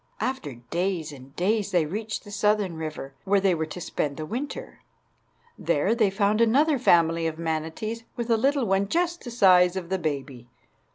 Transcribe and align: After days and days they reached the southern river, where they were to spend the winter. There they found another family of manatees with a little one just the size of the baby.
After 0.19 0.55
days 0.55 1.11
and 1.11 1.35
days 1.35 1.69
they 1.69 1.85
reached 1.85 2.23
the 2.23 2.31
southern 2.31 2.75
river, 2.75 3.13
where 3.23 3.39
they 3.39 3.53
were 3.53 3.67
to 3.67 3.79
spend 3.79 4.17
the 4.17 4.25
winter. 4.25 4.79
There 5.59 5.93
they 5.93 6.09
found 6.09 6.41
another 6.41 6.79
family 6.79 7.27
of 7.27 7.37
manatees 7.37 8.03
with 8.15 8.31
a 8.31 8.35
little 8.35 8.65
one 8.65 8.87
just 8.89 9.23
the 9.23 9.29
size 9.29 9.75
of 9.75 9.89
the 9.89 9.99
baby. 9.99 10.47